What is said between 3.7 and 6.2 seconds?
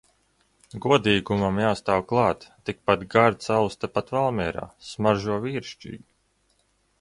tepat Valmierā. Smaržo vīrišķīgi.